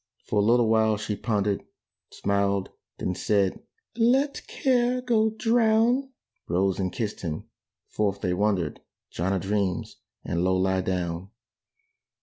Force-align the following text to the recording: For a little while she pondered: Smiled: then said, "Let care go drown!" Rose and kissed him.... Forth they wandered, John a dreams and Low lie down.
For 0.23 0.39
a 0.39 0.43
little 0.43 0.67
while 0.67 0.97
she 0.97 1.15
pondered: 1.15 1.63
Smiled: 2.09 2.71
then 2.97 3.13
said, 3.13 3.61
"Let 3.95 4.41
care 4.47 4.99
go 4.99 5.29
drown!" 5.29 6.09
Rose 6.47 6.79
and 6.79 6.91
kissed 6.91 7.21
him.... 7.21 7.43
Forth 7.87 8.19
they 8.21 8.33
wandered, 8.33 8.81
John 9.11 9.31
a 9.31 9.37
dreams 9.37 9.97
and 10.25 10.43
Low 10.43 10.57
lie 10.57 10.81
down. 10.81 11.29